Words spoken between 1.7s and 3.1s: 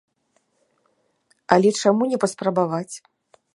чаму не паспрабаваць?